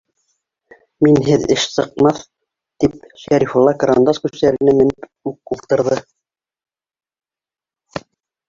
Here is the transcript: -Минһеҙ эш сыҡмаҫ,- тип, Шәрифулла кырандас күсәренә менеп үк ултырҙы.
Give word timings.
-Минһеҙ 1.07 1.43
эш 1.55 1.65
сыҡмаҫ,- 1.73 2.21
тип, 2.85 2.95
Шәрифулла 3.25 3.75
кырандас 3.85 4.23
күсәренә 4.25 4.75
менеп 4.81 5.33
үк 5.33 5.55
ултырҙы. 5.57 5.99